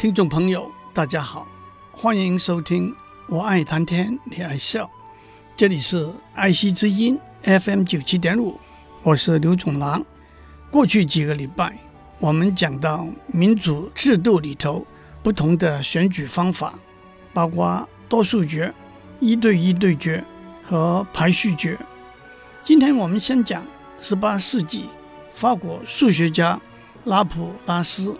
[0.00, 1.46] 听众朋友，大家好，
[1.92, 2.90] 欢迎收听
[3.28, 4.84] 《我爱谈天，你爱笑》，
[5.54, 8.58] 这里是爱惜之音 FM 九七点五，
[9.02, 10.02] 我是刘总郎。
[10.70, 11.76] 过去几个礼拜，
[12.18, 14.86] 我们讲到民主制度里头
[15.22, 16.72] 不同的选举方法，
[17.34, 18.72] 包括多数决、
[19.20, 20.24] 一对一对决
[20.64, 21.78] 和排序决。
[22.64, 23.62] 今天我们先讲
[24.00, 24.86] 十八世纪
[25.34, 26.58] 法国数学家
[27.04, 28.18] 拉普拉斯。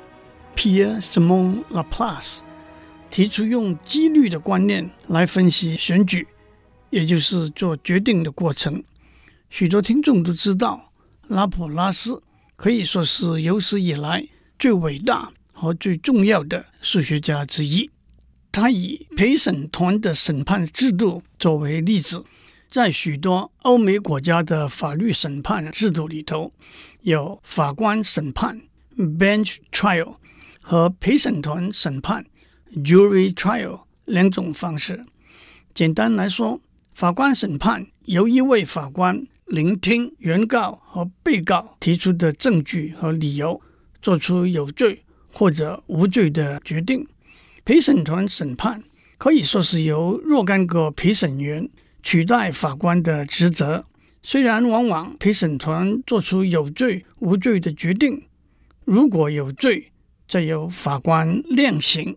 [0.57, 2.41] Pierre-Simon Laplace
[3.11, 6.29] 提出用几率的观念来分析选举，
[6.91, 8.83] 也就是做决定的过程。
[9.49, 10.93] 许多听众都知道，
[11.29, 12.23] 拉普拉斯
[12.57, 17.91] 可以说是有史以来最伟大和最重要的数学家之一。
[18.53, 22.25] 他以陪审团的审判制度作为例子，
[22.69, 26.53] 在许多欧美国家的法律审判制度里头，
[27.03, 28.61] 有法官审判
[28.97, 30.17] （bench trial）。
[30.71, 32.25] 和陪审团审判
[32.77, 35.05] （jury trial） 两种方式。
[35.75, 36.61] 简单来说，
[36.95, 43.61] 法官审判由一位法官聆听原告和被告提出的证据和理由，
[44.01, 47.05] 做出有罪或者无罪的决定。
[47.65, 48.85] 陪审团审判
[49.19, 51.69] 可以说是由若干个陪审员
[52.01, 53.85] 取代法官的职责。
[54.23, 58.23] 虽然往往陪审团做出有罪无罪的决定，
[58.85, 59.91] 如果有罪，
[60.31, 62.17] 再由法官量刑。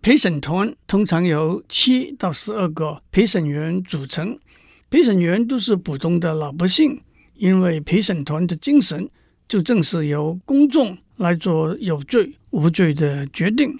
[0.00, 4.38] 陪审团通常由七到十二个陪审员组成，
[4.88, 7.02] 陪审员都是普通的老百姓，
[7.34, 9.06] 因为陪审团的精神
[9.46, 13.78] 就正是由公众来做有罪无罪的决定。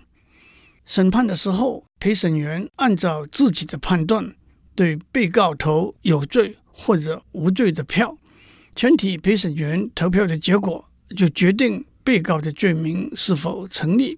[0.84, 4.34] 审判的时候，陪审员按照自己的判断，
[4.74, 8.18] 对被告投有罪或者无罪的票，
[8.74, 10.84] 全体陪审员投票的结果
[11.16, 11.82] 就决定。
[12.06, 14.16] 被告的罪名是否成立？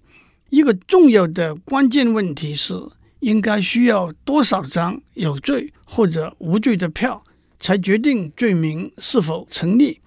[0.51, 2.75] 一个重要的关键问题是，
[3.21, 7.25] 应该需要多少张有罪或者无罪的票，
[7.59, 9.97] 才决定罪名是否成立？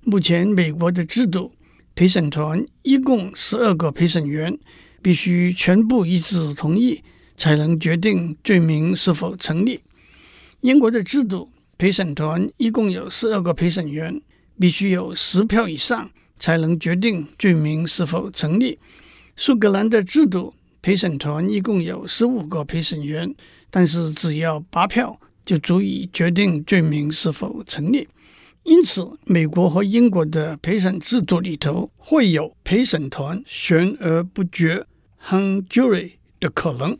[0.00, 1.52] 目前美国的制度，
[1.94, 4.58] 陪审团一共十二个陪审员，
[5.02, 7.02] 必须全部一致同意，
[7.36, 9.82] 才能决定罪名是否成立。
[10.62, 14.22] 英国的制度，陪审团一共有十二个陪审员，
[14.58, 16.10] 必须有十票以上。
[16.38, 18.78] 才能决定罪名是否成立。
[19.36, 23.34] 苏格兰的制度，陪审团一共有十五个陪审员，
[23.70, 28.08] 但是只要八票就足以决定罪名是否成立。
[28.62, 34.84] 因此，美国和英国的陪审制度里头会有陪审团悬而不决
[35.28, 36.98] （hung jury） 的可能。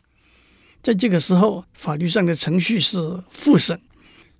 [0.81, 3.77] 在这个时候，法律上的程序是复审。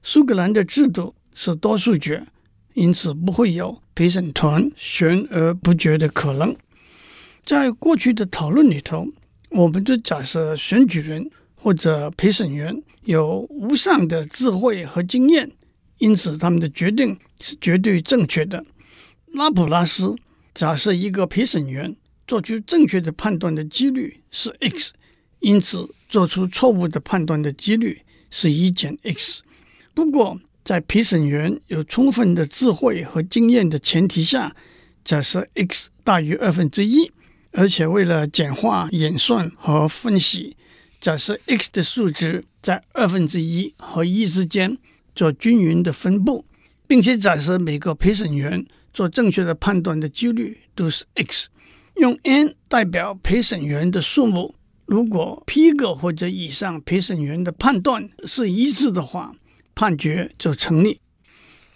[0.04, 2.26] 苏格兰的制度是多数决。
[2.78, 6.56] 因此不会有陪审团悬而不决的可能。
[7.44, 9.08] 在过去的讨论里头，
[9.50, 15.52] 我们就假设选举人或者陪审员有无上的智慧和经验，
[15.98, 18.64] 因此他们的决定是绝对正确的。
[19.34, 20.16] 拉普拉斯
[20.54, 21.96] 假设一个陪审员
[22.28, 24.94] 做出正确的判断的几率是 x，
[25.40, 29.42] 因此做出错误的判断的几率是一减 x。
[29.96, 34.54] 不过，在陪审员有充分的智慧和经验的前提下，
[35.02, 37.10] 假设 x 大于二分之一，
[37.54, 40.58] 而且为了简化演算和分析，
[41.00, 44.78] 假设 x 的数值在二分之一和一之间
[45.16, 46.44] 做均匀的分布，
[46.86, 51.48] 并且假设每个陪审员做正确的判断的几率都是 x，
[51.96, 54.54] 用 n 代表陪审员的数目，
[54.86, 59.34] 如果 p 个或者以上陪审员的判断是一致的话。
[59.78, 61.00] 判决就成立。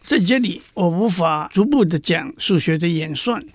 [0.01, 3.45] 在这里，我无法逐步的讲数学的演算，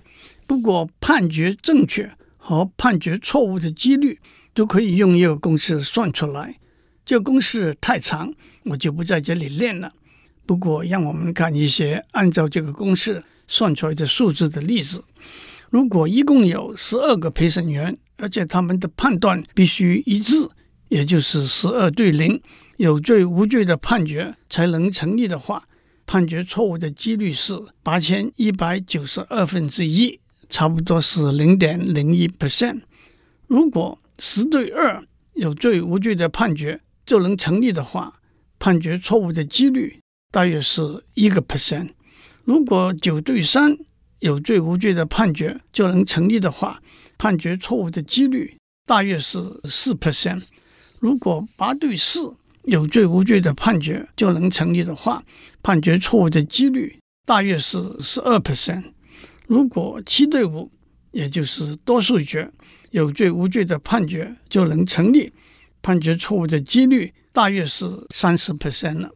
[0.47, 4.17] 不过判决正确和判决错误的几率
[4.53, 6.57] 都可以用一个公式算出来。
[7.05, 8.33] 这个公式太长，
[8.63, 9.91] 我就不在这里练了。
[10.45, 15.03] 不过，让我们看一些按照这个公式算出来的数字的例子。
[15.69, 20.47] 如果一共有十二个陪审员，而且他们的判断必须一致，
[20.87, 22.41] 也就是十二对零。
[22.77, 25.67] 有罪无罪的判决才能成立的话，
[26.05, 32.81] 判决错误的几率是八千一百九十二分之一，差不多是零点零一 percent。
[33.47, 35.03] 如果十对二
[35.33, 38.13] 有罪无罪的判决就能成立的话，
[38.59, 39.99] 判决错误的几率
[40.31, 41.89] 大约是一个 percent。
[42.43, 43.77] 如果九对三
[44.19, 46.79] 有罪无罪的判决就能成立的话，
[47.17, 50.43] 判决错误的几率大约是四 percent。
[50.99, 52.36] 如果八对四
[52.67, 55.23] 有罪无罪的判决就能成立的话，
[55.63, 58.83] 判决错误的几率大约是十二 percent。
[59.45, 60.69] 如果七对五，
[61.11, 62.51] 也就是多数决，
[62.91, 65.31] 有罪无罪的判决就能成立，
[65.81, 69.09] 判决错误的几率大约是三十 percent 了。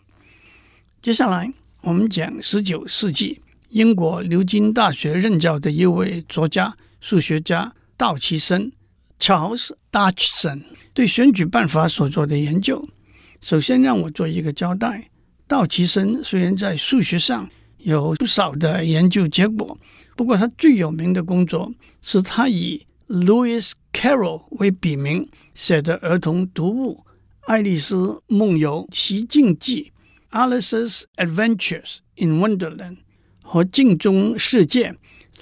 [1.01, 1.51] 接下来
[1.81, 8.71] 我们讲十九世纪英国牛津大学任教的一位作家、数学家道奇森
[9.19, 10.63] （Charles Dodgson）
[10.93, 12.87] 对选举办法所做的研究。
[13.41, 15.09] 首先，让我做一个交代。
[15.47, 17.49] 道奇森虽然在数学上
[17.79, 19.77] 有不少的研究结果，
[20.15, 21.73] 不过他最有名的工作
[22.03, 27.03] 是他以 Lewis Carroll 为笔名写的儿童读物
[27.51, 29.91] 《爱丽丝梦游奇境记》
[30.37, 32.97] （Alice's Adventures in Wonderland）
[33.41, 34.91] 和《镜中世界》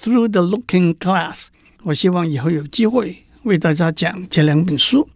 [0.02, 1.48] （Through the Looking Glass）。
[1.82, 5.08] 我希望以后有机会为大家讲这两本书。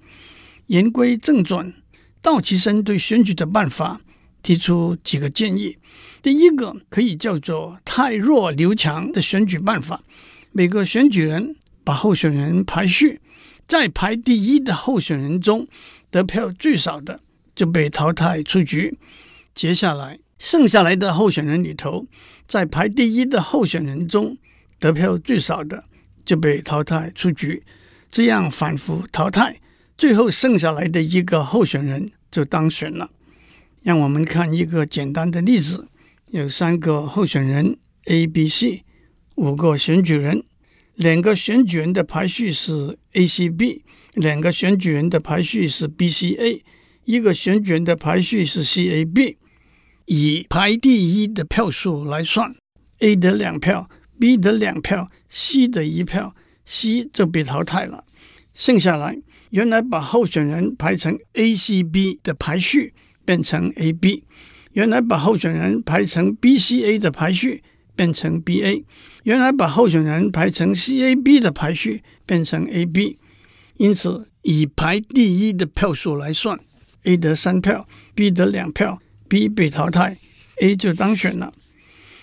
[0.66, 1.72] 言归正传。
[2.24, 4.00] 道奇森对选举的办法
[4.42, 5.76] 提出几个建议。
[6.22, 10.02] 第一个可以叫做“汰弱留强”的选举办法。
[10.50, 11.54] 每个选举人
[11.84, 13.20] 把候选人排序，
[13.68, 15.68] 在排第一的候选人中
[16.10, 17.20] 得票最少的
[17.54, 18.96] 就被淘汰出局。
[19.54, 22.06] 接下来剩下来的候选人里头，
[22.48, 24.38] 在排第一的候选人中
[24.80, 25.84] 得票最少的
[26.24, 27.62] 就被淘汰出局。
[28.10, 29.60] 这样反复淘汰。
[29.96, 33.10] 最后剩下来的一个候选人就当选了。
[33.82, 35.86] 让我们看一个简单的例子：
[36.30, 38.82] 有三个候选人 A、B、C，
[39.36, 40.42] 五个选举人，
[40.96, 43.84] 两个选举人的排序是 A、C、B，
[44.14, 46.64] 两个选举人的排序是 B、C、A，
[47.04, 49.36] 一个选举人的排序是 C、A、B。
[50.06, 52.54] 以排第一的票数来算
[52.98, 53.88] ，A 得两票
[54.18, 56.34] ，B 得两票，C 得一票
[56.66, 58.04] ，C 就被淘汰了。
[58.52, 59.16] 剩下来。
[59.54, 62.92] 原来把候选人排成 A、C、B 的排序
[63.24, 64.24] 变成 A、B；
[64.72, 67.62] 原来把候选人排成 B、C、A 的排序
[67.94, 68.82] 变成 B、A；
[69.22, 73.16] 原来把候选人排成 C、A、B 的排序变成 A、B。
[73.76, 76.58] 因此，以排第一的票数来算
[77.04, 77.86] ，A 得三票
[78.16, 80.18] ，B 得两票，B 被淘汰
[80.62, 81.52] ，A 就当选了。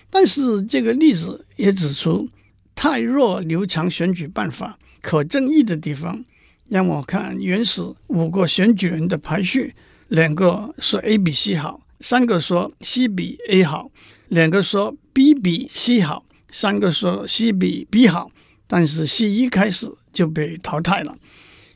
[0.10, 2.28] 但是这个例子也指出，
[2.76, 6.26] 太弱留强选举办法可争议的地方。
[6.72, 9.76] 让我看原始五个选举人的排序，
[10.08, 13.92] 两个说 A 比 C 好，三个说 C 比 A 好，
[14.30, 18.32] 两个说 B 比 C 好，三个说 C 比 B 好，
[18.68, 21.18] 但是 C 一开始就被淘汰了。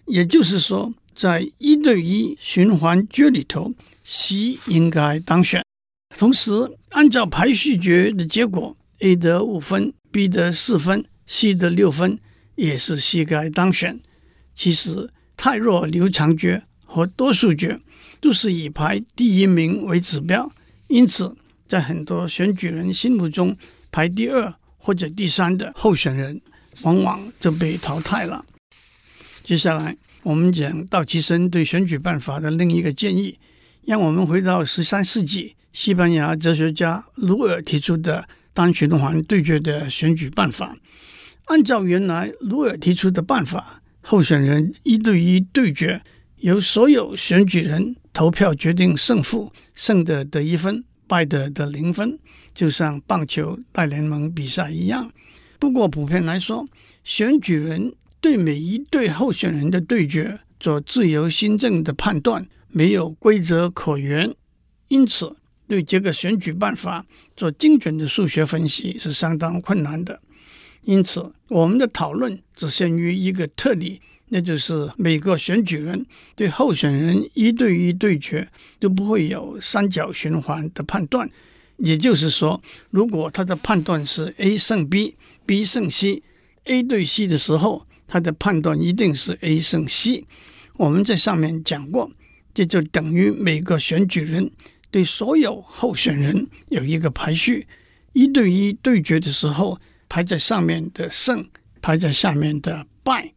[0.06, 3.74] 也就是说，在一对一循环决里头
[4.06, 5.62] ，C 应该当选。
[6.18, 6.52] 同时，
[6.92, 12.18] 按照排序决的结果，A 得五分，B 得四分，C 得六分，
[12.56, 14.00] 也是 C 该当选。
[14.56, 17.78] 其实，汰弱留强决和多数决
[18.22, 20.50] 都是以排第一名为指标，
[20.88, 21.36] 因此，
[21.68, 23.56] 在很多选举人心目中，
[23.92, 26.40] 排第二或者第三的候选人
[26.84, 28.46] 往往就被淘汰了。
[29.44, 33.38] 接下来，我们讲道奇森对选举办法的另一个建议，
[33.84, 40.78] 让我们回到十三世纪西班牙哲学家卢尔提出的单循环对决的选举办法。
[41.46, 43.82] 按照原来卢尔提出的办法。
[44.08, 46.00] 候选人一对一对决，
[46.38, 52.20] 由所有选举人投票决定胜负，胜的得一分，败的得零分，
[52.54, 55.12] 就像棒球大联盟比赛一样。
[55.58, 56.68] 不过普遍来说，
[57.04, 64.32] 选举人对每一对候选人的对决做自由心证的判断，没有规则可言，
[64.90, 65.36] 因此
[65.68, 67.04] 对这个选举办法
[67.36, 70.22] 做精准的数学分析是相当困难的。
[70.86, 74.00] 因此，我们的讨论只限于一个特例，
[74.30, 78.48] 那就是每个选举人对候选人一对一对决
[78.80, 81.28] 都不会有三角循环的判断。
[81.78, 82.62] 也就是说，
[82.92, 90.24] 如果他的判断是 A 胜 B，B 胜 C，A 对 C 的时候，他的判断一定是 A 胜 C。
[90.78, 92.12] 我们在上面讲过，
[92.54, 94.52] 这就等于每个选举人
[94.92, 97.66] 对所有候选人有一个排序，
[98.14, 99.80] 一对一对决的时候。
[100.16, 101.46] 排在上面的胜，
[101.82, 103.34] 排在下面的败。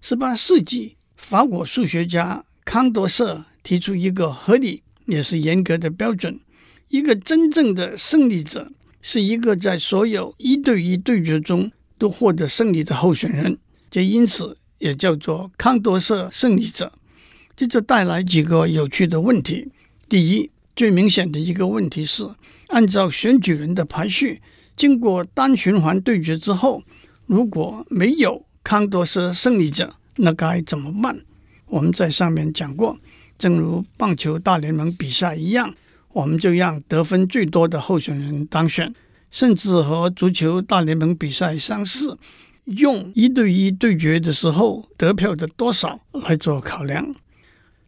[0.00, 6.40] 十八世纪，法国数学家康多瑟提出一个合理也是严格的标准：
[6.88, 13.58] 一个真正的胜利者是一个在所有一对一对决中都获得胜利的候选人，
[13.90, 16.90] 这因此也叫做康多瑟胜利者。
[17.54, 19.68] 这就带来几个有趣的问题。
[20.08, 22.26] 第一，最明显的一个问题是，
[22.68, 24.40] 按照选举人的排序，
[24.76, 26.82] 经过单循环对决之后，
[27.26, 31.18] 如果没有康多斯胜利者，那该怎么办？
[31.66, 32.98] 我们在上面讲过，
[33.38, 35.74] 正如棒球大联盟比赛一样，
[36.12, 38.94] 我们就让得分最多的候选人当选，
[39.30, 42.16] 甚至和足球大联盟比赛相似，
[42.64, 47.14] 用一对一对决的时候得票的多少来做考量。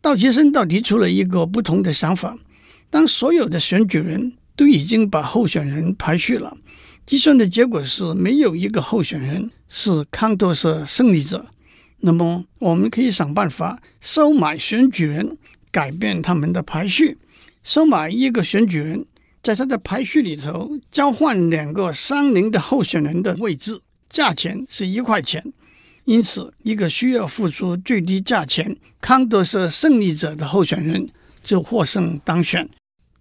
[0.01, 2.37] 道奇森倒提出了一个不同的想法：
[2.91, 6.57] 当所有的选举人都已经把候选人排序了，
[7.07, 11.47] 计算的结果是没有一个候选人是康多瑟胜利者。
[12.01, 15.39] 那么，我们可以想办法收买选举人，
[15.71, 17.17] 改变他们的排序。
[17.63, 19.07] 收买一个选举人，
[19.41, 25.53] 在他的排序里头交换两个相邻的候选人的位置，价钱是一块钱。
[26.05, 31.09] 因此，一个需要付出最低价钱、康多瑟胜利者的候选人
[31.43, 32.69] 就获胜当选。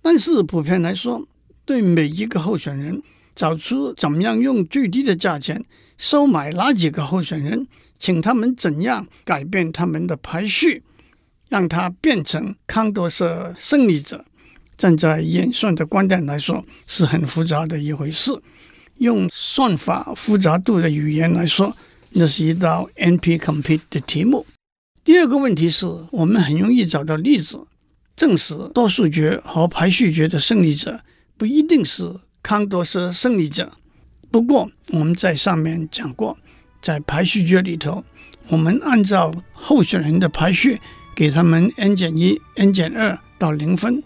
[0.02, 1.28] 但是，普遍来说，
[1.66, 3.02] 对每一个候选人
[3.36, 5.64] 找出怎么样用最低的价钱
[5.98, 7.68] 收买哪几个候选人，
[8.00, 10.84] 请他们怎样改变他们的排序，
[11.50, 14.24] 让他变成康多瑟胜利者，
[14.78, 18.32] 站在演算的观点来说，是很复杂的一回事。
[19.00, 21.76] 用算法复杂度的语言来说，
[22.12, 24.46] 那是一道 NP-complete 的题目。
[25.04, 27.68] 第二个问题是我们很容易找到例子，
[28.16, 31.02] 证实多数决和排序决的胜利者
[31.38, 32.10] 不一定是
[32.46, 33.72] 康多瑟胜利者。
[34.30, 36.38] 不过我们在上面讲过，
[36.80, 38.04] 在排序决里头，
[38.50, 40.80] 我们按照候选人的排序
[41.16, 44.04] 给他们 n 减一、n 减二到零分。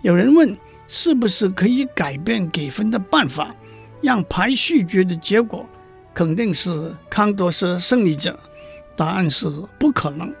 [0.00, 0.56] 有人问，
[0.88, 3.54] 是不是可以改变给分的办法，
[4.00, 5.66] 让排序决的结果？
[6.14, 8.38] 肯定是康多瑟胜利者，
[8.96, 10.32] 答案是不可能。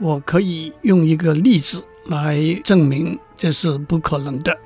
[0.00, 4.56] 我可以用一个例子来证明这是不可能的，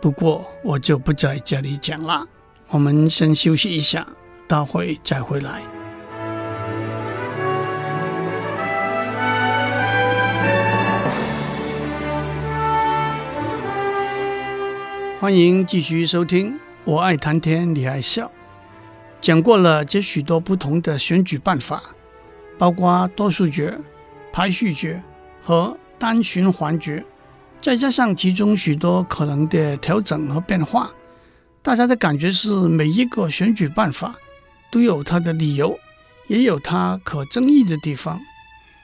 [0.00, 2.24] 不过我就不在这里讲了。
[2.68, 4.06] 我们先休息一下，
[4.46, 5.60] 待会再回来。
[15.20, 18.30] 欢迎继续收听，我爱谈天，你爱笑。
[19.20, 21.82] 讲过了这许多不同的选举办法，
[22.56, 23.76] 包括多数决、
[24.32, 25.02] 排序决
[25.42, 27.04] 和单循环决，
[27.60, 30.90] 再加上其中许多可能的调整和变化，
[31.60, 34.14] 大家的感觉是每一个选举办法
[34.70, 35.78] 都有它的理由，
[36.28, 38.20] 也有它可争议的地方，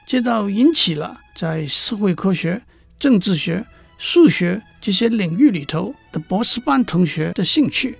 [0.05, 2.61] 这倒引起了在社会科学、
[2.99, 3.65] 政治学、
[3.97, 7.97] 数学这些领域里头的博士班同学的兴趣，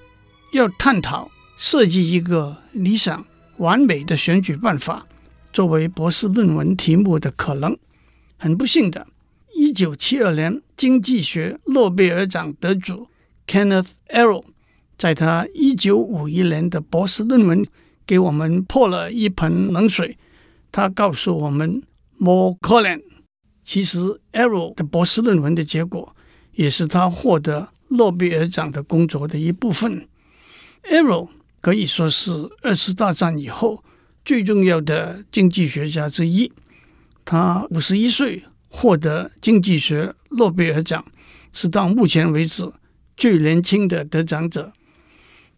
[0.54, 1.30] 要探讨。
[1.58, 3.26] 设计一个理想
[3.60, 5.06] 完美的选举办法，
[5.54, 7.78] 作为博士论文题目的可能。
[8.38, 9.08] 很不幸的，
[9.56, 13.08] 一九七二年经济学诺贝尔奖得主
[13.48, 14.44] Kenneth Arrow
[14.98, 17.66] 在他一九五一年的博士论文
[18.06, 20.18] 给我们泼了一盆冷水。
[20.74, 21.82] 他告诉我们
[22.18, 23.02] ，More Colin，
[23.64, 26.14] 其实 Arrow 的博士论文的结果
[26.52, 30.06] 也是他获得诺贝尔奖的工作的一部分。
[30.84, 31.30] Arrow
[31.62, 33.82] 可以说是二次大战以后
[34.26, 36.52] 最重要的经济学家之一。
[37.24, 38.44] 他五十一岁
[38.76, 41.06] 获得经济学诺贝尔奖，
[41.54, 42.70] 是到目前为止
[43.16, 44.74] 最年轻的得奖者。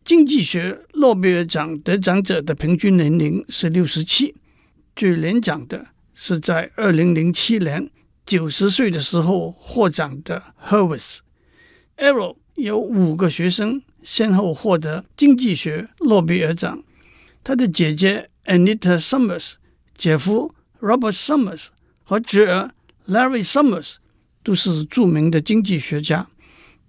[0.03, 4.35] 经济学诺贝尔奖得奖者的平均年龄是六十七，
[4.95, 7.89] 最年长的是在二零零七年
[8.23, 11.19] 九十岁的时候获奖的 Hurwitz。
[11.97, 13.81] Arrow 有五个学生。
[14.03, 16.81] 先后获得经济学诺贝尔奖，
[17.43, 19.55] 他的姐姐 Anita Summers、
[19.97, 21.65] 姐夫 Robert Summers
[22.03, 22.71] 和侄儿
[23.07, 23.95] Larry Summers
[24.43, 26.27] 都是著名的经济学家。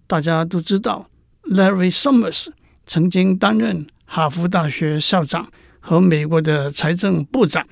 [0.06, 1.08] 大家都知道
[1.42, 2.48] ，Larry Summers
[2.86, 7.66] 曾经担任哈佛大学校长和美国的财政部长，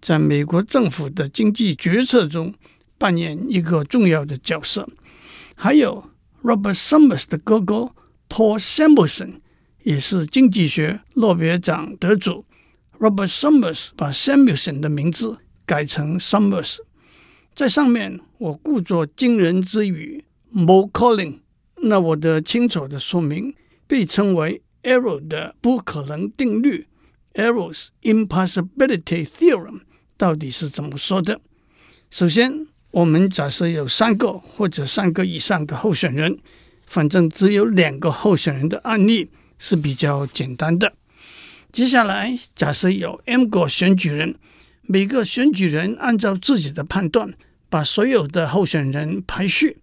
[0.00, 2.54] 在美国政府的经济决策中
[2.96, 4.88] 扮演一个重要的角色。
[5.56, 6.10] 还有
[6.42, 7.90] Robert Summers 的哥哥。
[8.30, 9.40] Paul Samuelson
[9.84, 12.44] 也是经济学诺贝尔奖得主。
[12.98, 16.76] Robert Summers 把 Samuelson 的名字改成 Summers。
[17.58, 21.40] 在上面我故作惊人之语 m o r calling
[21.82, 23.52] 那我的清楚的说明
[23.88, 26.86] 被称为 Arrow 的不可能定律
[27.34, 29.80] （Arrow's Impossibility Theorem）
[30.16, 31.40] 到底是怎么说的？
[32.08, 36.38] 首先，我们假设有三个或者三个以上的候选人。
[36.86, 40.92] 反正只有两个候选人的案例是比较简单的。
[41.72, 44.36] 接下来，假设有 M 个选举人，
[44.82, 47.34] 每个选举人按照自己的判断，
[47.68, 49.78] 把所有的候选人排序。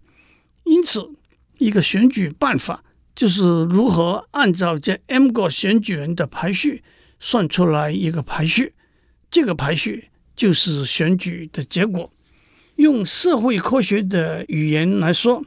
[0.64, 1.10] 因此，
[1.58, 2.82] 一个选举办法
[3.14, 6.82] 就是如何按照这 M 个选举人的排序
[7.20, 8.74] 算出来一个排序。
[9.30, 12.12] 这个排序就是选举的结果。
[12.76, 15.44] 用社会科学的语言来说，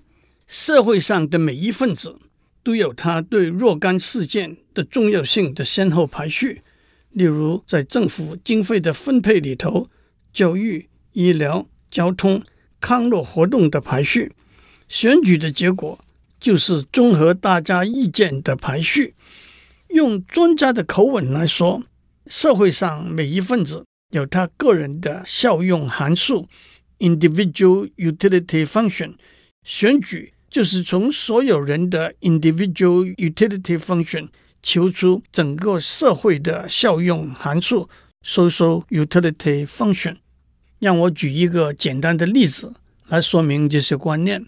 [0.47, 2.17] 社会上的每一份子
[2.63, 6.63] 都有他对若干事件的重要性的先后排序。
[7.11, 9.89] 例如，在政府经费的分配里头，
[10.33, 12.43] 教育、医疗、交通、
[12.79, 14.33] 康乐活动的排序。
[14.87, 15.99] 选举的结果
[16.39, 19.13] 就是综合大家意见的排序。
[19.89, 21.83] 用专家的口吻来说，
[22.27, 26.47] 社会上每一份子有他个人的效用函数
[26.99, 29.15] （individual utility function）。
[29.63, 34.29] 选举就是从所有人的 individual utility function
[34.63, 37.89] 求出整个社会的效用函数
[38.23, 40.17] （social utility function）。
[40.79, 42.73] 让我举一个简单的例子
[43.07, 44.45] 来说明这些观念。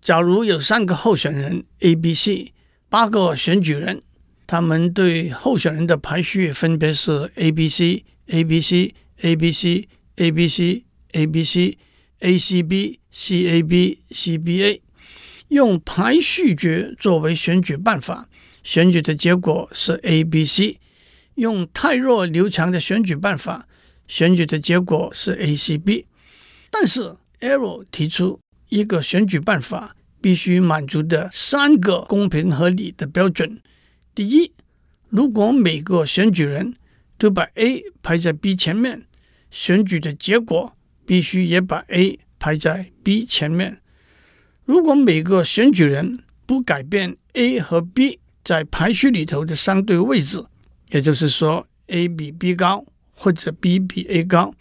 [0.00, 2.52] 假如有三个候选人 A、B、C，
[2.88, 4.02] 八个选举人，
[4.46, 11.78] 他们对候选人的排序分别是 A、B、C、A、B、C、A、B、C、A、B、C、A、B、C、
[12.20, 14.82] A、C、B、C、A、B、C、B、A。
[15.48, 18.28] 用排序决作为选举办法，
[18.62, 20.78] 选举的结果是 A、B、C。
[21.34, 23.66] 用太弱留强的选举办法，
[24.10, 26.04] 选举的结果是 A、C、B。
[26.70, 28.38] 但是 Arrow 提出。
[28.72, 33.60] 一个选举办法必须满足的三个公平合理的标准：
[34.14, 34.52] 第一，
[35.08, 36.76] 如果每个选举人
[37.18, 39.08] 都把 A 排在 B 前面，
[39.50, 43.78] 选举的结果必须也把 A 排在 B 前面；
[44.64, 50.44] 如果每个选举人不改变 A 和 B 在排序里头的相对位置，
[50.92, 52.86] 也就是说 A 比 B 高
[53.20, 54.54] 或者 B 比 A 高。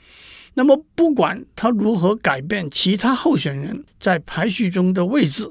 [0.55, 5.49] 那么，不管他如何改变其他候选人在排序中的位置，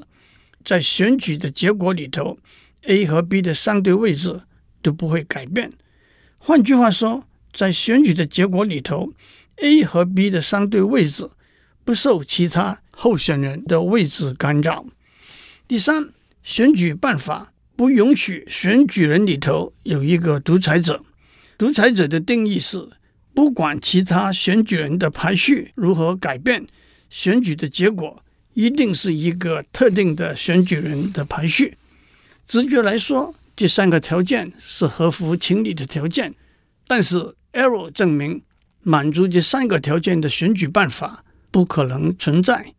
[0.62, 2.38] 在选举的结果里头
[2.82, 4.42] ，A 和 B 的相对位置
[4.82, 5.72] 都不会改变。
[6.36, 9.14] 换句话说，在选举的结果里头
[9.56, 11.30] ，A 和 B 的相对位置
[11.84, 14.84] 不受其他候选人的位置干扰。
[15.66, 16.10] 第三，
[16.42, 21.02] 选举办法不允许选举人里头有一个独裁者。
[21.56, 22.90] 独裁者的定义是。
[23.38, 26.66] 不管其他选举人的排序如何改变，
[27.08, 28.20] 选举的结果
[28.54, 31.76] 一定是一个特定的选举人的排序。
[32.48, 36.34] 直觉来说，这三个条件是合乎情理的条件。
[36.88, 38.42] 但是，Arrow 证明
[38.82, 41.22] 满足这三个条件的选举办法
[41.52, 42.74] 不可能存在。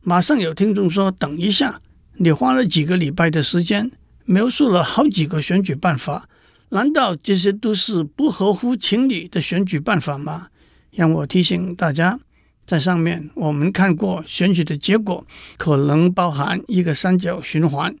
[0.00, 1.82] 马上有听众说：“等一下，
[2.16, 3.90] 你花了几个礼拜的时间，
[4.24, 6.26] 描述了好几个选举办法。”
[6.72, 10.48] 难道这些都是不合乎情理的选举办法吗？
[10.90, 12.18] 让我提醒大家，
[12.66, 15.26] 在上面我们看过选举的结果
[15.58, 17.94] 可能包含一个三角循环，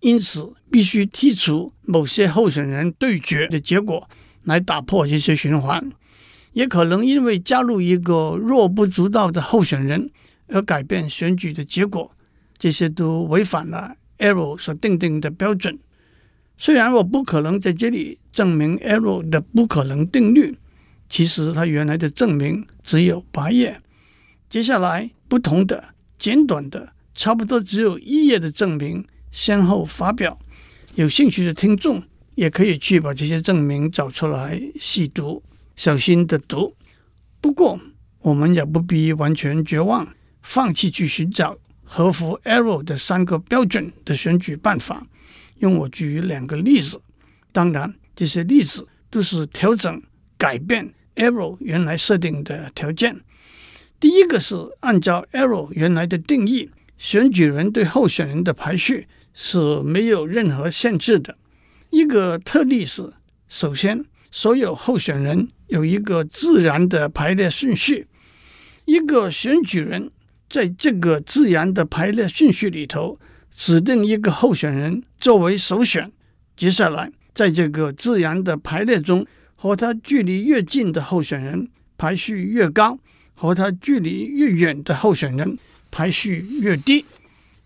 [0.00, 4.08] 因此必须剔除某些候选人对决的结果
[4.42, 5.88] 来打破这些循环，
[6.54, 10.10] 也可能因为加入一个弱不足道的候选人
[10.48, 12.10] 而改变选举的结果，
[12.58, 15.78] 这些都违反了 Arrow 所定定的标准。
[16.60, 20.58] 虽然我不可能在这里证明 Arrow 的不可能定律，
[21.08, 23.80] 其实它原来的证明只有八页。
[24.50, 30.36] 接下来，不同的、简短的、差不多只有一页的证明先后发表。
[30.96, 32.02] 有兴趣的听众
[32.34, 35.40] 也可以去把这些证明找出来细读，
[35.76, 36.74] 小心的读。
[37.40, 37.78] 不过，
[38.20, 40.08] 我们也不必完全绝望，
[40.42, 45.06] 放弃去寻找合乎 Arrow 的三个标准的选举办法。
[45.58, 47.00] 用我举两个例子，
[47.52, 50.02] 当然这些例子都是调整、
[50.36, 53.20] 改变 Arrow 原来设定的条件。
[54.00, 61.36] 第一个是按照 Arrow 原来的定义，选举人对候选人的排序是没有任何限制的。
[61.90, 63.14] 一个特例是，
[63.48, 68.06] 首先所有候选人有一个自然的排列顺序，
[68.84, 70.10] 一个选举人
[70.48, 73.18] 在这个自然的排列顺序里头。
[73.50, 76.12] 指定一个候选人作为首选，
[76.56, 82.98] 接下来在这个自然的排列中，和他距离越近的候选人排序越高，
[83.34, 85.58] 和他距离越远的候选人
[85.90, 87.04] 排序越低。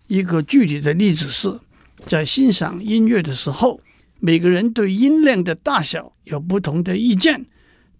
[0.07, 1.59] 一个具体的例子是，
[2.05, 3.79] 在欣赏音乐的时候，
[4.19, 7.45] 每个人对音量的大小有不同的意见，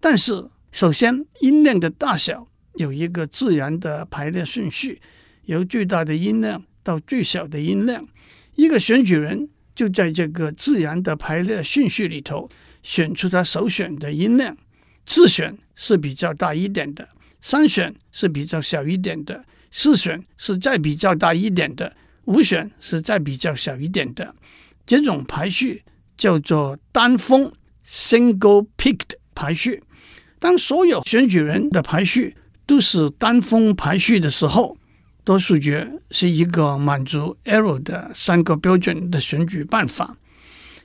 [0.00, 5.00] 但是首先音量的大小有一个自然的排列顺序，
[5.46, 6.62] 由最大的音量。
[6.84, 8.06] 到最小的音量，
[8.54, 12.48] 一个选举人就在这个自然的排列顺序里头
[12.84, 14.56] 选出他首选的音量，
[15.04, 17.08] 次选是比较大一点的，
[17.40, 24.34] 三选是比较小一点的，四选是再比较大一点的，五选是再比较小一点的。
[24.86, 25.82] 这种排序
[26.16, 27.50] 叫做单峰
[27.86, 29.82] （single-peaked） 排序。
[30.38, 34.76] 当所有选举人的排序都是单峰排序的时候，
[35.24, 40.16] 多数决是一个满足 Arrow 的三个标准的选举办法。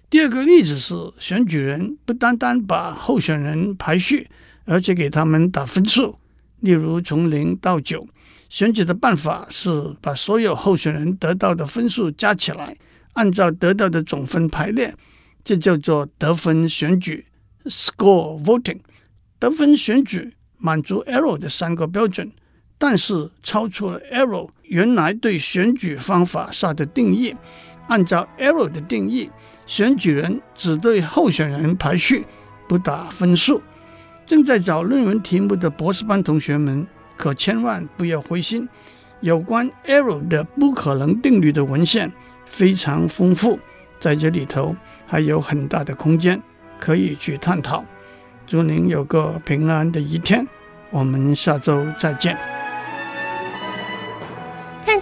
[0.10, 4.30] 第二个例子是，选举人不单单把候选人排序，
[4.66, 6.18] 而且给他们打分数。
[6.62, 8.08] 例如，从零到九，
[8.50, 12.76] 选举的办法是把所有候选人得到的分数加起来，
[13.14, 14.96] 按照得到的总分排列，
[15.44, 17.26] 这叫做得分选举
[17.66, 18.80] （score voting）。
[19.38, 22.32] 得分选举满足 Arrow 的三个标准，
[22.80, 27.36] 但是超出了 Arrow 原来对选举方法下的定义。
[27.90, 29.30] 按照 Arrow 的定义，
[29.66, 32.26] 选举人只对候选人排序，
[32.68, 33.62] 不打分数。
[34.26, 36.88] 正在找论文题目的博士班同学们，
[37.18, 38.70] 可千万不要灰心。
[39.22, 42.12] 有关 Arrow 的不可能定律的文献
[42.46, 43.60] 非常丰富，
[44.00, 46.42] 在这里头还有很大的空间
[46.80, 47.84] 可以去探讨。
[48.48, 50.48] 祝您有个平安的一天，
[50.92, 52.59] 我们下周再见。